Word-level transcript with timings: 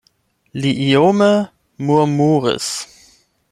Li 0.61 0.71
iome 0.85 1.29
murmuris. 1.85 2.73